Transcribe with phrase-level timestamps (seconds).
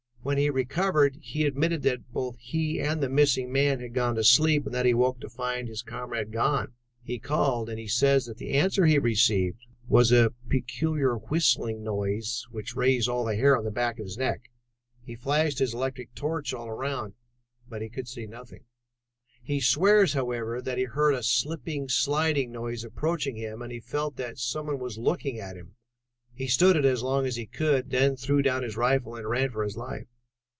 [0.23, 4.23] When he recovered, he admitted that both he and the missing man had gone to
[4.23, 6.73] sleep and that he awoke to find his comrade gone.
[7.01, 12.45] He called, and he says that the answer he received was a peculiar whistling noise
[12.51, 14.51] which raised all the hair on the back of his neck.
[15.03, 17.15] He flashed his electric torch all around,
[17.67, 18.65] but could see nothing.
[19.41, 24.17] He swears, however, that he heard a slipping, sliding noise approaching him, and he felt
[24.17, 25.77] that some one was looking at him.
[26.33, 29.27] He stood it as long as he could and then threw down his rifle and
[29.29, 30.05] ran for his life."